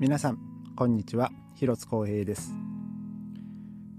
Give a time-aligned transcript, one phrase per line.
[0.00, 0.38] 皆さん
[0.76, 1.30] こんにちは。
[1.56, 2.54] 広津光平です。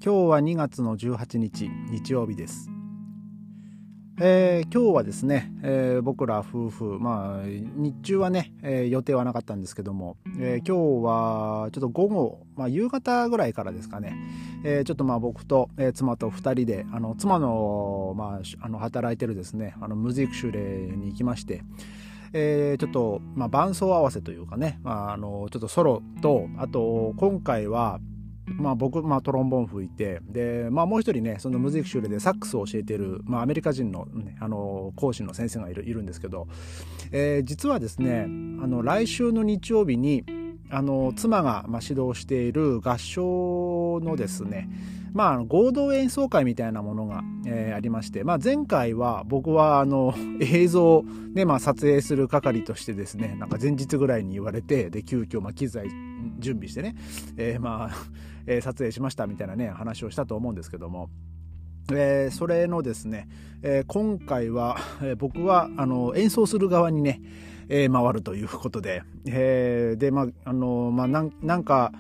[0.03, 2.71] 今日は2月の18日日曜日です。
[4.19, 14.15] えー、今日はですね、えー、僕ら夫婦、まあ、日中はね、えー、予定はなかったんですけども、え今日はちょっと午後、まあ、夕方ぐらいからですかね、
[14.63, 21.61] えちょっとまあ僕と、え妻と2人であの妻の,、まあ、あの働いてるですねあのムジックシュレに行きまして、
[22.33, 27.99] えー、ちょっと、まあ、伴奏合わせというかね、まあ、あのちょっとソロとあと今回は
[28.57, 36.47] まあ、僕、まあ、トロンボーン吹いてで、まあ、もう一人ねそのムズイクシューレでサックスを教えている、まあ、アメリカ人の,、ね、あの講師の先生がいるいるんですけど、
[37.11, 40.25] えー、実はですねあの来週の日曜日に
[40.69, 44.69] あの妻が、まあ、指導している合唱のですね
[45.13, 55.89] まあ、合同演奏会みたいなものが、えー、ありまして、まあ、前回は僕はあの映像で、まあ、撮影する係としてですねなんか前日ぐらいに言われてで急遽まあ機材
[56.39, 56.95] 準備してね、
[57.37, 57.95] えー、まあ、
[58.45, 61.09] えー、撮影しましたみたいなね話をしたと思うんですけども。
[61.93, 63.27] えー、それのですね、
[63.63, 67.21] えー、今回は、えー、僕はあの演奏する側にね、
[67.69, 71.21] え、回るということで、え、でまあのまあな
[71.57, 71.91] んか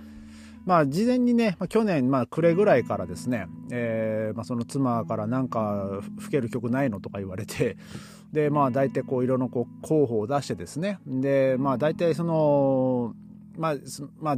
[0.65, 7.77] まあ事前にね、まあ、去年まあ暮れぐらいからですね、えーまあ、その妻からなんか吹ける曲ないのとか言われて
[8.31, 13.13] でまあ大体こう色のこう候補を出してですねでまあ大体その
[13.57, 13.75] まあ、
[14.21, 14.31] ま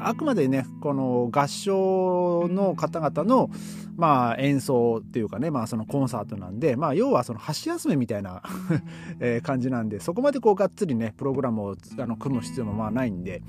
[0.00, 3.50] あ、あくまでねこの合唱の方々の、
[3.96, 8.42] まあ、演奏っていうかね、まあ、そのコンサートなんで、まあ、要はその箸休めみたいな
[9.20, 13.42] え感じなんでそこまでこうがっつりねプログラムをあの組む必要もまあないんで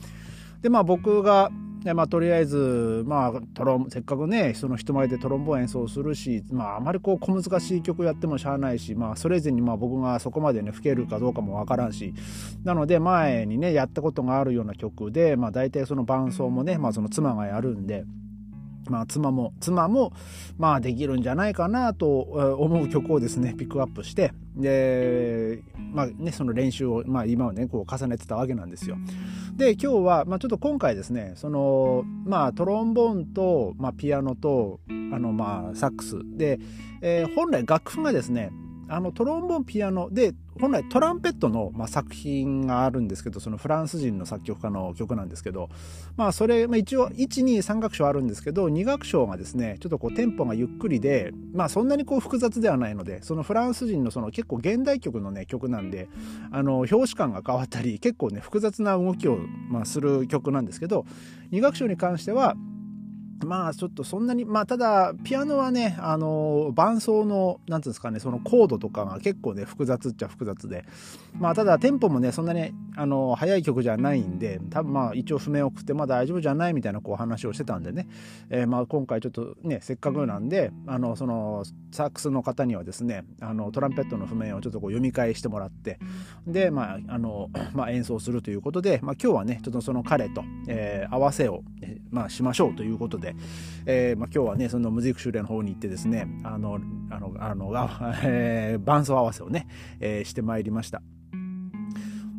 [0.61, 1.51] でまあ僕が
[1.83, 12.13] でまあ、とりあえず、まあ、トロンせっかくねその人前でトロンボーン演奏するし、まあ、あまりこう小難しい曲やってもしゃあないし、まあ、それ以前にまあ僕がそこまでね吹けるかどうかもわからんし
[12.65, 18.03] なので前にねやったことがあるような曲で、まあ、大体その伴奏もね、まあ、その妻がやるんで。
[18.89, 20.13] まあ、妻も妻も
[20.57, 25.63] まあできるんじゃないかなと思う曲をですねピックアップしてで
[25.93, 28.97] まあねその練習を、まあ、今はねこう重ねてたわけなんですよ。
[29.55, 36.17] で今日は、まあ、ちょっと今回ですねそのまあトロンボーンと、まあ、ピアノとあのまあサックス。
[36.37, 36.59] で、
[37.01, 38.51] えー、本来楽譜がですね
[38.87, 45.69] あのトロンボーンピアノで本来トランペットの、まあ、作品があるんですけどそのフランス人の作曲家の曲なんですけど
[46.17, 56.09] まあそれ、まあ、一応123楽章あるんですけど2楽章がですねちょっとこうテンポがゆっくりでまあそんなにこう複雑ではないのでそのフランス人のその結構現代曲のね曲なんで
[56.51, 59.37] あの表紙感が変わったり結構ね複雑な動きを、
[59.69, 61.05] まあ、する曲なんですけど
[61.51, 62.55] 2楽章に関しては
[63.45, 70.85] まあちょっとそんなにまあただピアノはねあの伴奏の何ていうんですかねそのコードとかが結構ね複雑っちゃ複雑で。
[71.37, 78.07] まあただテンポもねそんなにあの速い曲じゃないんで多分まあ一応譜面を送ってまあ大丈夫じゃないみたいなこう話をしてたんでね、
[78.49, 85.99] えー、まあ今回ちょっとねせっかくなんであのそのサックスの方にはですねあのトランペットの譜面をちょっとこう読み返してもらって
[86.47, 91.63] でまああの、 まあ、演奏するということで、まあ、今日はねちょっとその彼と、えー、合わせを、
[92.11, 93.28] まあ、しましょうということで
[93.85, 96.79] えーまあ、今日はねそのムジック修練の方に行ってですねあの
[97.09, 97.71] あのあの、
[98.23, 99.67] えー、伴奏合わせをね、
[99.99, 101.01] えー、してまいりました。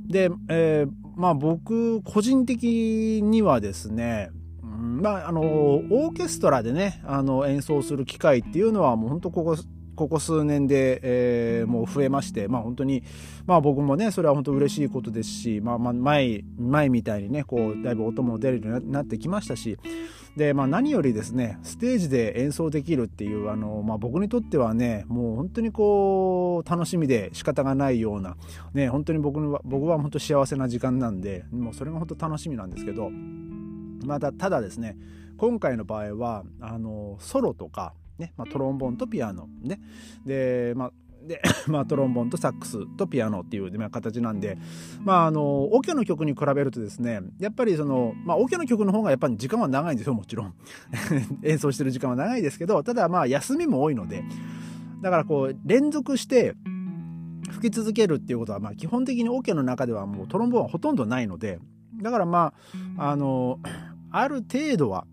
[0.06, 4.30] で、えー、まあ僕個人的にはですね
[4.62, 9.56] まあ、あのオーケストラでねあの演奏する機会っていうのはもう本当ここ
[10.00, 13.02] ここ数年で、えー、もう増えまして、まあ本当に、
[13.44, 19.76] まあ僕もね、それは本当嬉しいことですし、まあまあ前、前みたいにね、こう、だいぶ音も出るようになってきましたし、
[20.38, 28.38] で、まあ何よりですね、ステージで演奏できるっていう、あの、まあ僕にとってはね、もう本当にこう、楽しみで仕方がないような、
[28.72, 33.10] ね、本当に僕は、僕は本当幸せな時間なんで、もうそれが本当楽しみなんですけど、
[34.06, 34.96] まだ、ただですね、
[35.36, 39.80] 今回の場合は、あの、ソロとか、ねまあ、トロンボーンとピアノね。
[40.24, 40.92] でまあ
[41.26, 44.58] で、 まあ、トロンボーンとサックスとピアノっていう、まあ、形なんで、
[45.04, 50.54] まあ、あの、オケの曲に比べるとですね、やっぱりその、まあ、オケの曲の方がやっぱり時間は長いんですよ、もちろん。
[51.44, 54.24] 演奏してる時間は長いですけど、ただまあ、休みも多いので、
[55.02, 56.54] だからこう、連続して、
[57.50, 61.58] 吹き続けるっていうことは、まあ、基本的にオケの中ではもうトロンボーンはほとんどないので、
[62.00, 62.54] だからま
[62.96, 63.58] あ、あの、
[64.10, 65.06] ある程度は、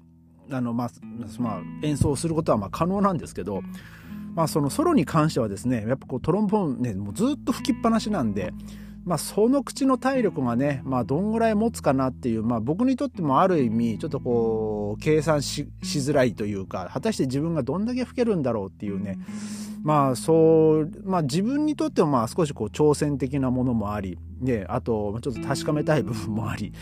[0.52, 0.90] あの、まあ、
[1.40, 3.62] まあ、演奏することはま可能なんですけど、
[4.36, 8.54] まあ、そのソロに関してはですねやっぱこうトロンボーンねもうずっと吹きっぱなしなんで、
[9.04, 19.18] まあ、その口の体力がね、まあ、どんぐらい持つかなっていう、まあ、僕にとってもある意味ちょっとこう計算しづらいというか果たして自分がどんだけ吹けるんだろうっていうね
[19.84, 26.74] まあそうまあ自分にとってもまあ少しこう挑戦的なものもありであとちょっと確かめたい部分もあり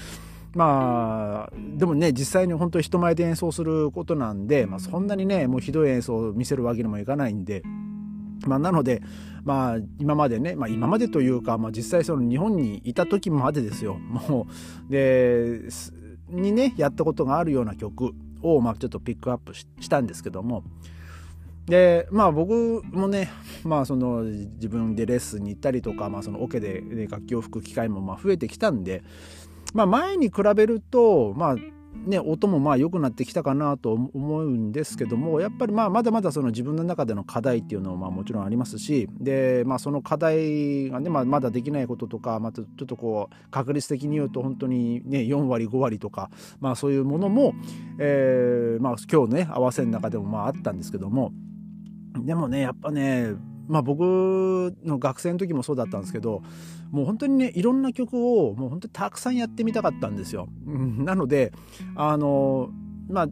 [0.56, 7.62] まあでもね実際に本当に人前で演奏することなんで、まあ、そんなにねもうひどい演奏を見せるわけにもいかないんで。
[8.46, 9.02] まあ、なので、
[9.44, 13.96] まあ、今までね、まあ、今までというか、まあ、実際その日本にいた時までですよ。
[13.96, 14.46] も
[14.88, 15.62] うで
[16.30, 18.12] にねやったことがあるような曲
[18.42, 20.63] を、まあ、ちょっとピックアップしたんですけども。
[21.66, 23.31] でまあ僕もね、
[23.63, 29.04] まあ、その自分でレッスンに行ったりとか、まあ、そのオケで、ね、楽器を吹く機会もまあ増えてきたんで、
[29.75, 31.56] まあ、前に比べると、まあ
[32.07, 46.30] ね、音もまあ良くなってきたかなと思うんですけどもやっぱりまあまだまだその自分の中での課題っていうのはまあもちろんありますしで、まあ、その課題がね、まあ、まだできないこととかまたちょっとこう確率的に言うと本当にね4割5割とか、
[46.62, 47.54] まあ、そういうものも、
[48.00, 51.33] えーまあ、今日ね合わせの中でもまああったんですけども
[52.18, 53.33] でもねやっぱね
[53.68, 56.44] まあ、僕の学生の時もそうだったんですけど
[56.92, 60.48] もう本当にねいろんな曲をもう本当にたくさんやってみたかったんですよ。
[60.66, 61.52] なので
[61.96, 62.70] あの
[63.10, 63.28] まあ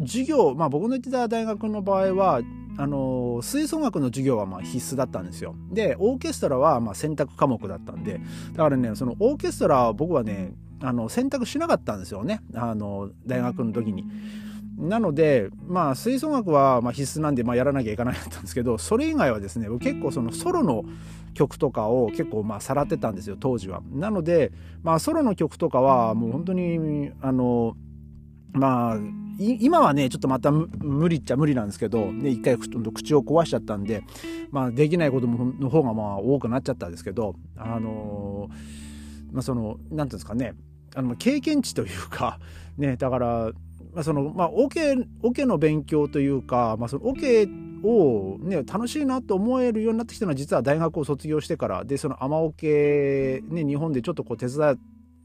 [0.00, 2.42] 授業、まあ、僕の行ってた大学の場合は
[2.78, 5.54] あの吹奏楽の授業はまあ必須だったんですよ。
[5.72, 8.20] でオーケストラはまあ選択科目だったんで
[8.52, 10.52] だからねそのオーケストラは僕はね
[10.82, 14.04] あの選択しなかったんですよねあの大学の時に。
[14.76, 20.84] なのでまあ吹奏楽はま必須なんでまあやらなきゃいけないかったんですけどそれ以外はですね結構そのソロの
[21.34, 23.82] 曲とかを結構まあさらってたんですよ当時は。
[23.92, 24.52] なので
[24.82, 27.76] まあソロの曲とかはもう本当にあの
[28.52, 28.98] まあ
[29.38, 34.02] 今はねちょっとまた無理っちゃ無理なんですけど、ね、一回口を壊しちゃったんで、
[34.50, 38.48] まあ、できないことの方がまあ多くなっちゃったんですけどあの
[39.32, 40.54] まあその何て言うんですかね
[40.94, 42.40] あの経験値というか
[42.78, 43.52] ねだから
[43.96, 47.48] まあ、そのまあオケオケの勉強というか、まあ、そのオケ
[47.82, 54.78] を、ね、楽しいなと思えるようになってきたのは実は大学を卒業してからでその雨オケ、ね、日本でちょっとこう手伝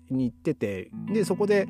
[0.10, 1.68] いに行っててでそこで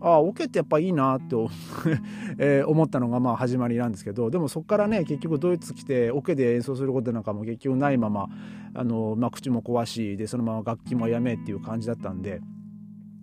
[0.00, 1.48] ああオケってやっぱいいなと
[2.38, 8.26] えー、思ったのがまあ始まりなんですけどでもそこからね結局ドイツ来てオケで演奏することなんかも結局ないまま
[8.74, 12.40] あの、まあ、口も壊しでそのまま楽器もやめっていう感じだったんで。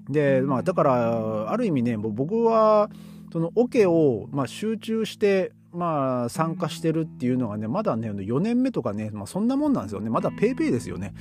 [0.09, 2.89] で、まあ、だからある意味ね僕は
[3.31, 10.09] そのオケを、まあ、集中してまあ、参加してるっていうのがね、まだね、4年目とかね、まあ、そんなもんなんですよね。
[10.09, 11.13] まだ paypay ですよね。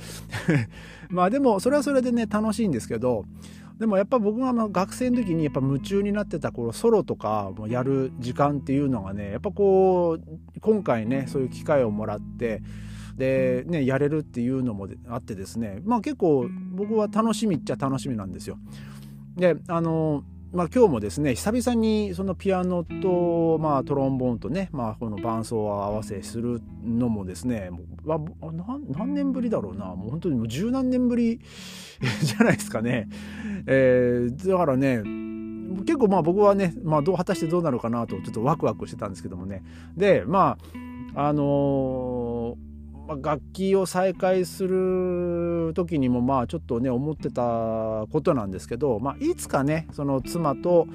[1.11, 3.25] まあでも、それはそれでね、楽しいんですけど、
[3.79, 12.61] でもやっぱ僕が学生の時にやっぱ夢中になってた頃ソロとかもやる時間っていうのがねやっぱこう今回ねそういう機会をもらって
[13.19, 18.57] で、ね、やれるっていうのもあってですね、まあ、結構僕は楽しみっちゃ楽しみなんですよ。
[19.35, 27.69] であのまあ、今日もですね久々にそのピアノと、まあ、トロンボーンとね、まあ、この伴奏を合わせするのもですね
[28.03, 31.39] 何年ぶりだろうなもう本当にもう十何年ぶり
[32.23, 33.09] じゃないですかね。
[33.67, 35.03] えー、だからね
[35.85, 39.61] 結構まあ僕はね、まあ、どう果たしてどうなるかなとちょっとワクワクしてたんですけどもね
[39.95, 40.57] でま
[41.13, 42.18] ああのー
[43.09, 50.85] まあ、楽器を再開する時にもまあちょっとね思ってたことなんですけど、まあ、いつかねその妻と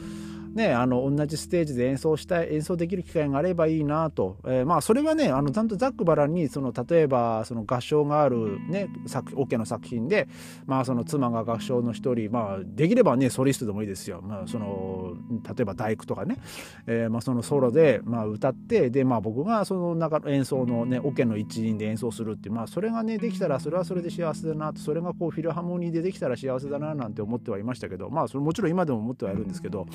[0.54, 8.88] ね、あの同じステージで演奏したい演奏できる機会があればいいなと、えー、まあそれはねあのちゃんとざっくばらんにその例えばその合唱がある、ね、
[9.34, 10.29] オ、ケの作品で、
[10.67, 15.14] まあ、その妻が合唱の一人、まあ、できればねソリストでもいいですよ、まあ、その
[15.44, 16.38] 例えば大工とかね、
[16.86, 24.81] えー、まあ、そのソロで、まあ、歌ってで、まあ、僕がその中の演奏のねオ、ケの一員で演奏するって、まあ、それがねできたらそれはそれで幸せだなと。
[24.81, 29.86] それがこうフィルハモニーでできたら幸せだななんて思ってはいましたけどまあそれもちろん今でも思ってはいるんですけど。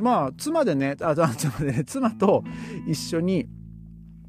[0.00, 2.44] まあ妻でねあ妻でね妻と
[2.86, 3.48] 一緒に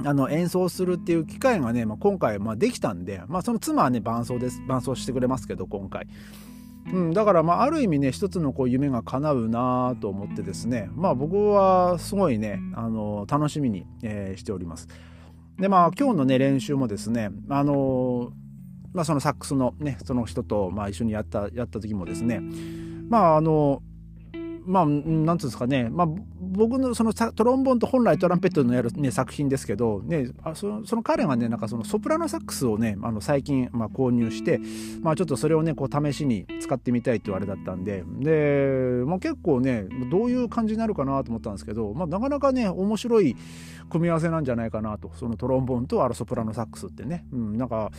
[0.06, 6.08] あの演奏するっていう機会がね、まあ、今回まあできたんで、まあ、その妻はね伴奏です伴奏してくれますけど今回。
[6.92, 14.88] うん、だからまあある意味ね一つのこう夢が叶うなと思ってですねまあ僕はすごいねあの楽しみに、えー、しております。
[15.60, 18.32] でまあ今日のね練習もですねあの
[18.94, 22.42] まあそのサックスのねその人とまあ一緒にやったやった時もですね
[23.10, 23.84] まああの
[24.70, 26.08] まあ、なんていうんですかね、まあ、
[26.40, 34.62] 僕のそのトロンボーンと本来トランペットのやる、ね、作品ですけど、ね、あそのその彼がねなんかそのソプラノサックスをねあの最近、まあ、購入して、
[35.02, 43.36] まあ、ちょっとそれをねこう試しに使ってみたいってあれだったんでで、まあ、結構ねどういう感じになるかなと思ったんですけど、まあ、なかなかね面白い
[43.90, 47.92] 組み合わせなんじゃないかなとそのトロンボーンとあのソプラノサックスってね、うん、なんか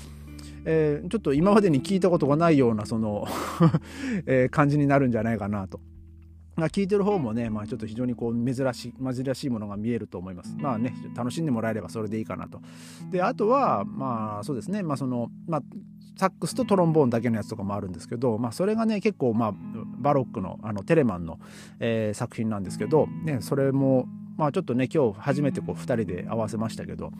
[0.64, 3.26] えー、ちょっと今までに聞いたことがないようなその
[4.26, 5.80] えー、感じになるんじゃないかなと。
[6.56, 10.54] 聞いてる方もね、まあ、ちょっと非常にこう珍しい珍しいものが見えると思います。
[10.58, 12.60] まあね楽しんでもらえればそれでいいかなと。
[13.10, 15.62] であとはまあそうですねまあそのまあ
[16.16, 19.54] サックスとトロンボーンだけのやつとかもあるんですけど、まあ、それがね結構まあ
[19.98, 21.38] バロックのあのテレマンの、
[21.78, 27.12] えー、作品なんですけど、ね、それもまあちょっとね今日初めてこう2人で合わせましたけど、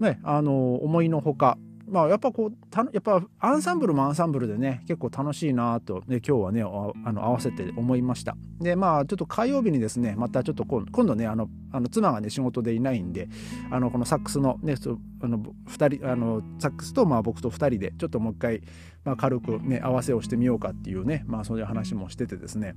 [0.00, 1.58] ね、あの思いのほか
[1.94, 8.36] まあ、やっぱこうたやっぱアンサンブルもアンサンブルでね結構楽しいなと、ね、今日はねあの合わせて思いました。
[8.58, 13.28] でまあちょっと火曜日にですねまたちょっと今度ねあのあの妻がね仕事でいないんで
[13.70, 14.74] あのこのサックスのね
[15.20, 18.62] あの2人あのサックスとまあ僕と2人でちょっともう一回、
[19.04, 22.74] まあ、軽くね合わせをしてみようかっていうねまあそういう話もしててですね。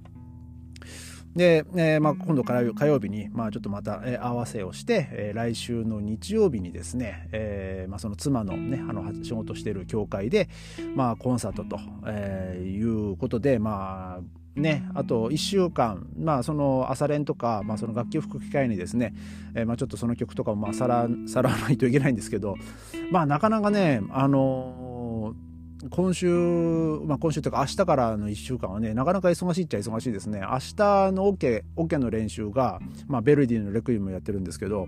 [1.38, 10.50] で、えー、まあ、今度から火曜日に、まあ、ちょっとまた、えー、合わせをして、えー、来週の日曜日にですね、えまあ、その妻の,、ね、あの仕事している教会で、
[10.96, 19.14] まあ、コンサートと、えいうことで、まあね、あと1週間、まあ、その朝練とか、まあ、その楽器を吹く機会にですね、
[19.54, 22.56] えまあ、ちょっとその曲とかもまあさらさらわないといけないんですけど、
[23.12, 24.77] まあ、なかなかね、あの
[25.90, 26.28] 今週、
[27.06, 30.42] まあ、今週というか明日からの1週間はねなかなか忙しいっちゃ忙しいですね。
[30.42, 34.88] 明日のオケオケの練習が、まあ、ベルディのレクイムやってるんですけど、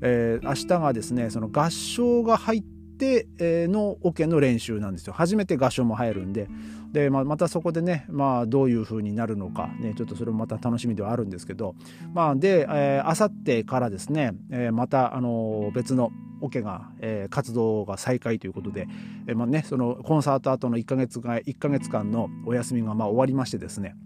[0.00, 5.12] えー、明日がですねその合唱が入ってのオケの練習なんですよ。
[5.12, 6.48] 初めて合唱も入るんで。
[6.92, 11.74] で、まあ、またそこでね、まあ、どういう風になるのか、ね、ちょっとそれもまた楽しみではあるんですけど、
[12.12, 18.86] まあ、で、えー、あさってからですね、えー、また、あの別のオケが、えー、活動が再開ということで、
[19.26, 23.96] えーまあね、そのコンサート後の1ヶ月が1ヶ月間のお休みがまあ終わりましてですね、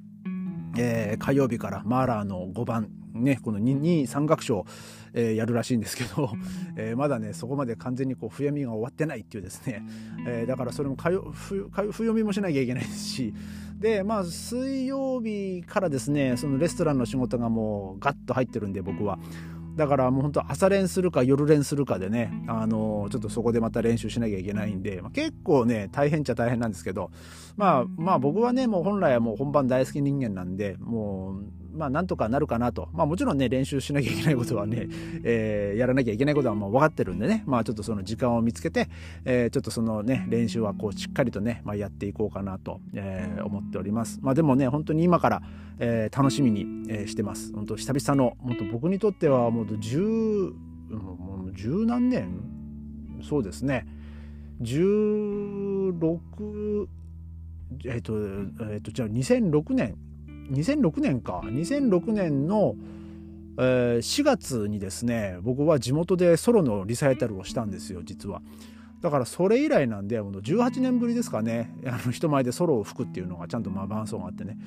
[0.79, 4.65] えー、火曜日からマーラーの5番ね、この2、2、3楽章、
[5.13, 6.31] えー、やるらしいんですけど、
[6.77, 9.83] えー、まだね、そこまで完全にこう、冬みが終わってないっていうですね、
[10.27, 13.35] えー、だからそれもかよ冬冬みもしなきゃいけないですし、
[13.79, 19.19] で、まあ、水曜日からですね、そのレストランの仕事がもうガッと入ってるんで、僕は。
[19.79, 27.13] だからもう本当朝練するか夜練するかでね、あのー、ちょっとそこでまた練習しなきゃいけないんで、まあ、結構ね、大変っちゃ大変なんですけど、
[27.57, 32.89] まあ、まあ僕はね、もう本来はもう本番大好き人間なんで、もう、まあ、なんとかなるかなと。
[32.93, 34.89] まあ、もちろんね、練習しなきゃいけないことはね、
[35.23, 38.89] えー、やらなきゃいけないことはもう分かってるんでね、まあ、ちょっとその時間を見つけて、
[39.25, 44.19] えー、ちょっとそのね、練習はこう、しっかりとね、まあ、やっていこうかなと、えー、思っております。
[44.23, 45.43] まあ、でもね、本当に今から、
[45.79, 47.53] えー、楽しみに、えー、してます。
[47.55, 50.53] 本当久々の、本当僕にとってはもう10、
[50.91, 52.59] もう十何年？
[53.23, 53.87] そうですね。
[54.63, 56.89] 16、
[57.85, 58.15] えっ、ー、と、
[58.73, 59.97] えっ、ー、と、じゃあ2006年
[60.51, 61.43] 2006年か。
[61.45, 62.75] 2006年の、
[63.59, 68.41] え、4月にですね僕は地元でソロのリサイタルをしたんですよ実は。
[69.01, 71.73] だからそれ以来なんで18年ぶりですかね。
[71.87, 74.59] あの人前でソロを吹くっていうのがちゃんとまあ伴奏があってね、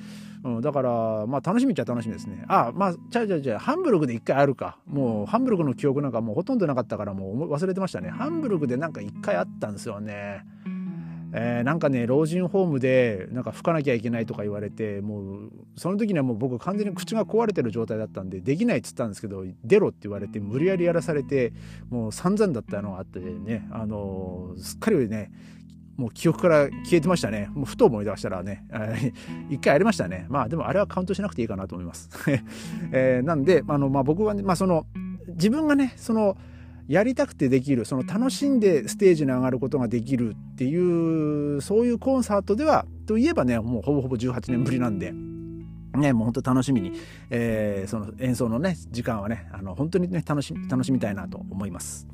[0.42, 2.44] うん、だからまあ楽しみっちゃ楽しみですね。
[2.48, 4.78] あまあちゃうちゃうちゃうハンブルグで一回あるか。
[4.86, 8.08] もうハンブルグの記憶なんかもうほとんどなかったからもう忘れてましたね。
[8.08, 10.46] ハンブルグでなんか一回あったんですよね。
[11.34, 21.52] えー、なんかね老人ホームでなんか吹かなきゃいけないとか言われてもうその時にはもう僕完全に口が壊れてる状態だったんでできないっつったんですけど出ろって言われて無理やりやらされて
[21.88, 25.30] もう散々だったのがあってねあの、すっかりね
[25.96, 27.50] もう記憶から消えてましたね。
[27.52, 28.64] もうふと思い出したらね、
[29.50, 30.26] 一回ありましたね。
[30.28, 32.08] まあでもあれはカウントしなくていいかなと思います。
[32.92, 34.86] えー、なんで、あの、まあ僕はね、まあその、
[35.28, 36.36] 自分がね、その、
[36.92, 45.14] やりたくてできるその楽しんでステージに上がることができるっていうそういうコンサートではといえばねもうほぼほぼ18年ぶりなんで。
[45.94, 46.92] ね、もう本当楽しみに、
[47.28, 52.06] えー、その演奏のね時間はねあの本当にね楽し楽しみたいなと思います、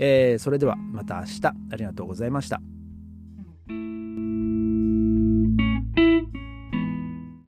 [0.00, 2.60] えー、それではまた明日ありがとうございました